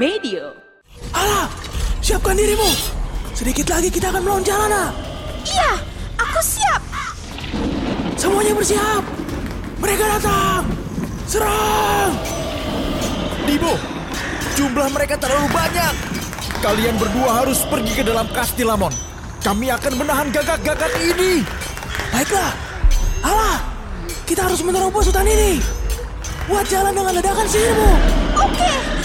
[0.00, 0.56] Medio.
[1.12, 1.44] Alah,
[2.00, 2.72] siapkan dirimu.
[3.36, 4.96] Sedikit lagi kita akan melawan Jalana.
[5.44, 5.76] Iya,
[6.16, 6.80] aku siap.
[8.16, 9.04] Semuanya bersiap.
[9.76, 10.64] Mereka datang.
[11.28, 12.16] Serang.
[13.44, 13.76] Dibo,
[14.56, 15.92] jumlah mereka terlalu banyak.
[16.64, 18.96] Kalian berdua harus pergi ke dalam Kastilamon.
[19.44, 21.44] Kami akan menahan gagak-gagak ini.
[22.08, 22.56] Baiklah.
[23.20, 23.60] Alah,
[24.24, 25.60] kita harus menerobos hutan ini.
[26.48, 27.92] Buat jalan dengan ledakan sihirmu.
[28.40, 28.64] Oke.
[28.64, 28.99] Ah,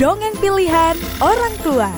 [0.00, 1.92] Dongeng pilihan orang tua.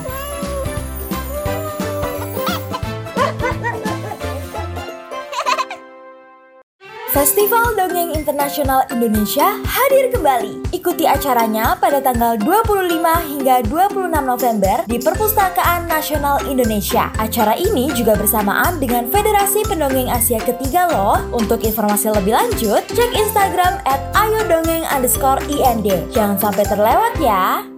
[7.15, 10.75] Festival Dongeng Internasional Indonesia hadir kembali.
[10.75, 17.07] Ikuti acaranya pada tanggal 25 hingga 26 November di Perpustakaan Nasional Indonesia.
[17.15, 21.23] Acara ini juga bersamaan dengan Federasi Pendongeng Asia Ketiga loh.
[21.31, 25.87] Untuk informasi lebih lanjut, cek Instagram at ayodongeng underscore ind.
[26.11, 27.72] Jangan sampai terlewat ya.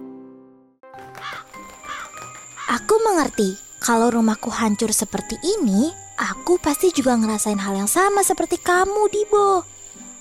[2.76, 5.88] Aku mengerti, kalau rumahku hancur seperti ini,
[6.20, 9.64] aku pasti juga ngerasain hal yang sama seperti kamu, Dibo.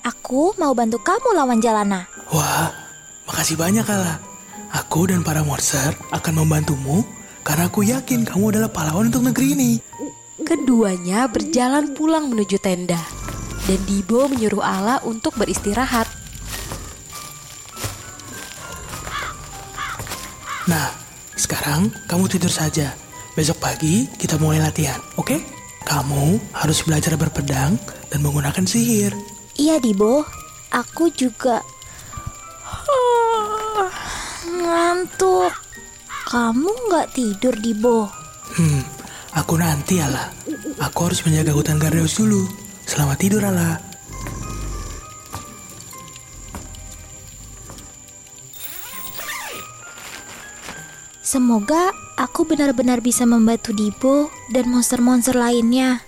[0.07, 2.07] Aku mau bantu kamu lawan Jalana.
[2.31, 2.71] Wah,
[3.27, 4.23] makasih banyak Kala.
[4.71, 7.03] Aku dan para monster akan membantumu
[7.43, 9.71] karena aku yakin kamu adalah pahlawan untuk negeri ini.
[10.39, 13.03] Keduanya berjalan pulang menuju tenda.
[13.67, 16.04] Dan Dibo menyuruh Ala untuk beristirahat.
[21.65, 22.93] Sekarang kamu tidur saja.
[23.33, 25.41] Besok pagi kita mulai latihan, oke?
[25.81, 29.09] Kamu harus belajar berpedang dan menggunakan sihir.
[29.57, 30.21] Iya, Dibo.
[30.69, 31.65] Aku juga
[34.45, 35.49] ngantuk.
[36.29, 38.13] Kamu nggak tidur, Dibo?
[38.61, 38.85] Hmm,
[39.33, 40.29] aku nanti Ala.
[40.85, 42.45] Aku harus menjaga hutan Gardeus dulu.
[42.85, 43.81] Selamat tidur Ala.
[51.35, 55.99] Semoga aku benar-benar bisa membantu Dibo dan monster-monster lainnya.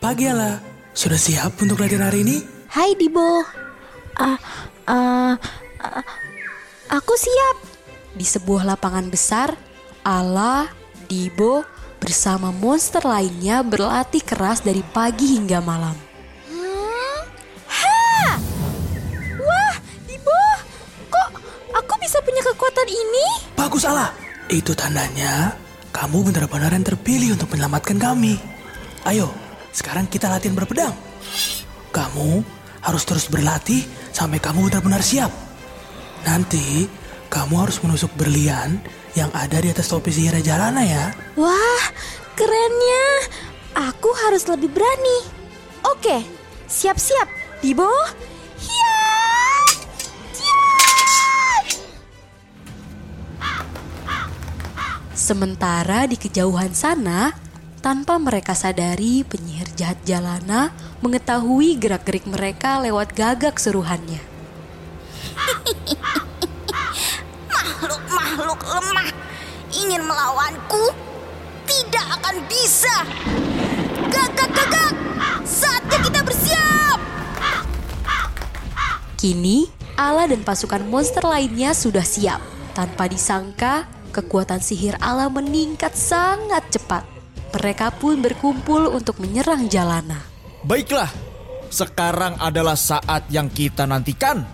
[0.00, 0.56] Pagi Ala.
[0.96, 2.40] Sudah siap untuk latihan hari ini?
[2.72, 3.44] Hai Dibo.
[4.16, 4.40] Ah,
[4.88, 5.36] ah,
[5.84, 6.04] ah,
[6.88, 7.60] aku siap.
[8.16, 9.52] Di sebuah lapangan besar,
[10.00, 10.72] Ala,
[11.12, 11.60] Dibo,
[12.00, 16.13] bersama monster lainnya berlatih keras dari pagi hingga malam.
[22.84, 23.26] Kekuatan ini?
[23.56, 24.12] Bagus Ala.
[24.52, 25.56] Itu tandanya
[25.88, 28.36] kamu benar-benar yang terpilih untuk menyelamatkan kami.
[29.08, 29.32] Ayo,
[29.72, 30.92] sekarang kita latihan berpedang.
[31.88, 32.44] Kamu
[32.84, 35.32] harus terus berlatih sampai kamu benar-benar siap.
[36.28, 36.84] Nanti
[37.32, 38.76] kamu harus menusuk berlian
[39.16, 41.08] yang ada di atas topi sihir Jalana ya.
[41.40, 41.84] Wah,
[42.36, 43.06] kerennya.
[43.74, 45.18] Aku harus lebih berani.
[45.88, 46.20] Oke,
[46.68, 47.26] siap-siap,
[47.64, 47.90] Dibo.
[55.24, 57.32] Sementara di kejauhan sana,
[57.80, 60.68] tanpa mereka sadari penyihir jahat Jalana
[61.00, 64.20] mengetahui gerak-gerik mereka lewat gagak seruhannya.
[67.48, 69.08] Makhluk-makhluk lemah
[69.72, 70.92] ingin melawanku
[71.64, 72.96] tidak akan bisa.
[74.12, 74.92] Gagak-gagak,
[75.48, 77.00] saatnya kita bersiap.
[79.16, 82.44] Kini, Ala dan pasukan monster lainnya sudah siap.
[82.76, 87.02] Tanpa disangka, kekuatan sihir Ala meningkat sangat cepat.
[87.50, 90.22] Mereka pun berkumpul untuk menyerang Jalana.
[90.62, 91.10] Baiklah,
[91.70, 94.46] sekarang adalah saat yang kita nantikan.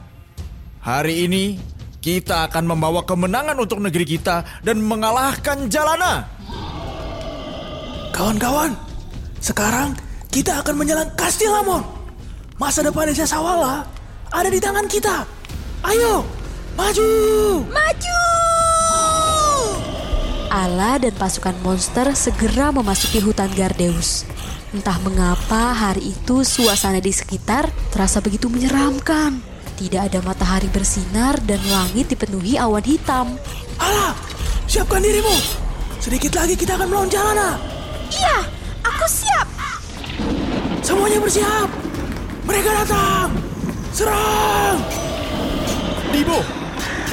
[0.81, 1.61] Hari ini
[2.01, 6.25] kita akan membawa kemenangan untuk negeri kita dan mengalahkan Jalana.
[8.17, 8.73] Kawan-kawan,
[9.41, 9.97] sekarang
[10.29, 11.85] kita akan menyerang Kastilamon.
[12.61, 13.89] Masa depan desa Sawala
[14.29, 15.25] ada di tangan kita.
[15.81, 16.21] Ayo,
[16.77, 17.09] maju!
[17.73, 18.20] Maju!
[20.51, 24.27] Ala dan pasukan monster segera memasuki hutan Gardeus.
[24.75, 29.39] Entah mengapa hari itu suasana di sekitar terasa begitu menyeramkan.
[29.79, 33.39] Tidak ada matahari bersinar dan langit dipenuhi awan hitam.
[33.79, 34.19] Alah,
[34.67, 35.39] siapkan dirimu.
[36.03, 37.55] Sedikit lagi kita akan melawan Jalana.
[38.11, 38.43] Iya,
[38.83, 39.47] aku siap.
[40.83, 41.71] Semuanya bersiap.
[42.43, 43.31] Mereka datang.
[43.95, 44.83] Serang!
[46.11, 46.43] Dibo,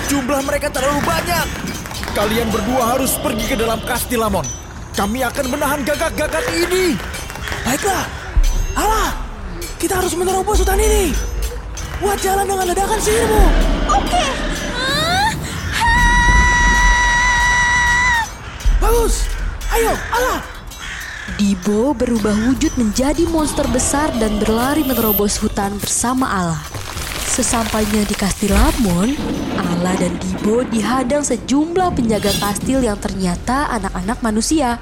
[0.09, 1.66] jumlah mereka terlalu banyak.
[2.17, 4.41] Kalian berdua harus pergi ke dalam kastil Lamon.
[4.97, 6.97] Kami akan menahan gagak-gagak ini.
[7.61, 8.09] Baiklah.
[8.73, 9.13] Allah
[9.77, 11.13] kita harus menerobos hutan ini.
[12.01, 13.43] Buat jalan dengan ledakan sihirmu.
[14.01, 14.25] Oke.
[18.81, 19.29] Bagus.
[19.77, 20.41] Ayo, alah.
[21.37, 26.76] Dibo berubah wujud menjadi monster besar dan berlari menerobos hutan bersama Allah.
[27.37, 29.13] Sesampainya di Kastil Lamon,
[29.61, 34.81] Ala dan Dibo dihadang sejumlah penjaga kastil yang ternyata anak-anak manusia.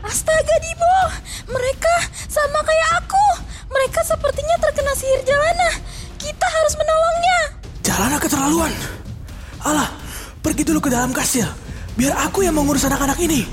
[0.00, 0.96] Astaga Dibo,
[1.52, 3.44] mereka sama kayak aku.
[3.68, 5.76] Mereka sepertinya terkena sihir jalana.
[6.16, 7.40] Kita harus menolongnya.
[7.84, 8.72] Jalana keterlaluan.
[9.60, 9.92] Alah,
[10.40, 11.52] pergi dulu ke dalam kastil.
[12.00, 13.44] Biar aku yang mengurus anak-anak ini.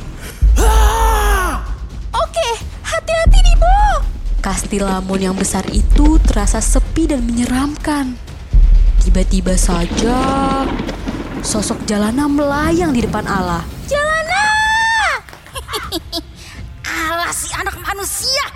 [0.56, 1.68] Ah!
[2.16, 2.50] Oke,
[2.80, 4.08] hati-hati Dibo.
[4.40, 8.26] Kastil Lamon yang besar itu terasa sepi dan menyeramkan.
[9.07, 10.19] Tiba-tiba saja,
[11.39, 13.63] sosok Jalana melayang di depan Allah.
[13.88, 14.44] Jalana!
[17.07, 18.51] Alah si anak manusia.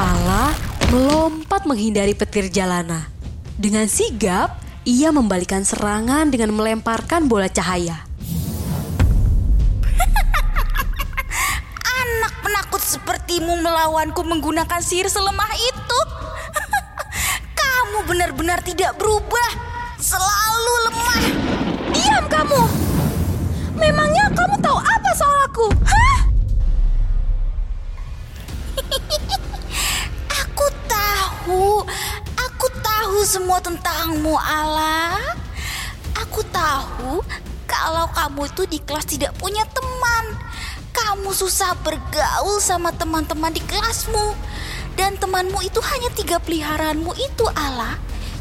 [0.00, 0.56] Allah
[0.88, 3.12] melompat menghindari petir Jalana.
[3.60, 8.00] Dengan sigap, ia membalikan serangan dengan melemparkan bola cahaya.
[12.00, 16.09] Anak penakut sepertimu melawanku menggunakan sihir selemah itu.
[18.04, 19.50] Benar-benar tidak berubah.
[20.00, 21.24] Selalu lemah.
[21.92, 22.62] Diam kamu.
[23.76, 25.66] Memangnya kamu tahu apa soal aku?
[25.84, 26.18] Hah?
[30.44, 31.64] aku tahu.
[32.36, 35.20] Aku tahu semua tentangmu, Allah.
[36.20, 37.24] Aku tahu
[37.64, 40.24] kalau kamu itu di kelas tidak punya teman.
[40.90, 44.36] Kamu susah bergaul sama teman-teman di kelasmu.
[44.98, 47.98] Dan temanmu itu hanya tiga peliharaanmu itu, Allah.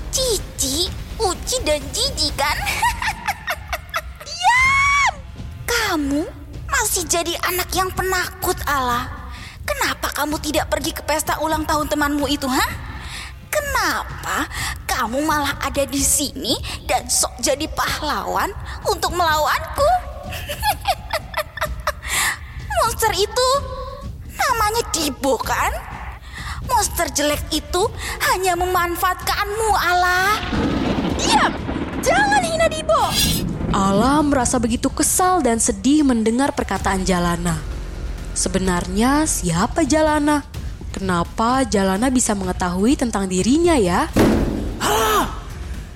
[0.10, 2.58] Cici, Uci, dan Jiji kan?
[4.28, 5.14] Diam!
[5.68, 6.22] Kamu
[6.70, 9.10] masih jadi anak yang penakut, Allah.
[9.66, 12.66] Kenapa kamu tidak pergi ke pesta ulang tahun temanmu itu, ha?
[13.50, 14.46] Kenapa
[14.86, 16.54] kamu malah ada di sini
[16.86, 18.50] dan sok jadi pahlawan
[18.86, 19.90] untuk melawanku?
[22.86, 23.50] Monster itu
[24.38, 25.89] namanya Dibo kan?
[26.68, 27.84] Monster jelek itu
[28.32, 30.36] hanya memanfaatkanmu, Allah.
[31.16, 31.54] Diam!
[32.00, 33.04] Jangan hina Dibo!
[33.70, 37.60] Allah merasa begitu kesal dan sedih mendengar perkataan Jalana.
[38.34, 40.44] Sebenarnya siapa Jalana?
[40.90, 44.10] Kenapa Jalana bisa mengetahui tentang dirinya ya?
[44.82, 45.30] Alah,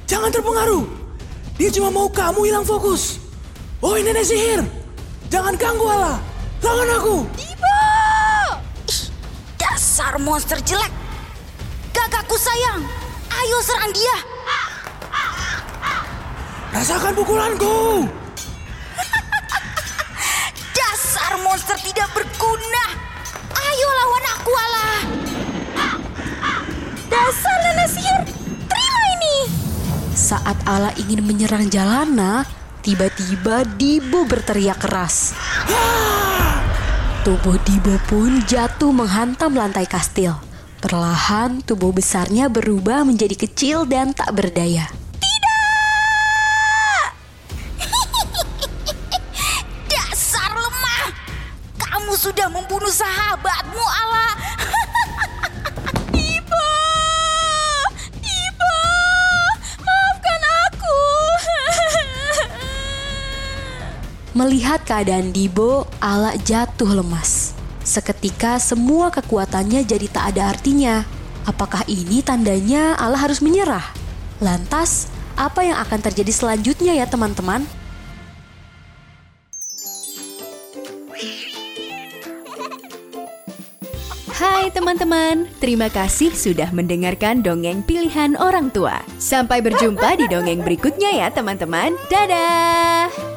[0.06, 0.86] jangan terpengaruh.
[1.58, 3.18] Dia cuma mau kamu hilang fokus.
[3.82, 4.62] Oh nenek sihir,
[5.28, 6.18] jangan ganggu Allah.
[6.64, 7.16] Lawan aku.
[7.36, 7.73] Dibo!
[9.94, 10.90] Dasar monster jelek.
[11.94, 12.82] Gagakku sayang,
[13.30, 14.18] ayo serang dia.
[16.74, 18.10] Rasakan pukulanku.
[20.82, 22.86] Dasar monster tidak berguna.
[23.54, 24.98] Ayo lawan aku, Allah.
[27.06, 28.22] Dasar nenek sihir,
[28.66, 29.38] terima ini.
[30.18, 32.50] Saat Allah ingin menyerang Jalana,
[32.82, 35.38] tiba-tiba Dibo berteriak keras.
[37.24, 40.36] Tubuh Dibo pun jatuh menghantam lantai kastil.
[40.84, 44.92] Perlahan tubuh besarnya berubah menjadi kecil dan tak berdaya.
[64.34, 67.54] Melihat keadaan Dibo, Ala jatuh lemas.
[67.86, 71.06] Seketika semua kekuatannya jadi tak ada artinya.
[71.46, 73.94] Apakah ini tandanya Allah harus menyerah?
[74.42, 75.06] Lantas,
[75.38, 77.62] apa yang akan terjadi selanjutnya ya teman-teman?
[84.34, 89.06] Hai teman-teman, terima kasih sudah mendengarkan dongeng pilihan orang tua.
[89.22, 91.94] Sampai berjumpa di dongeng berikutnya ya teman-teman.
[92.10, 93.33] Dadah!